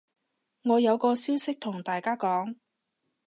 [0.63, 2.55] 我有個消息同大家講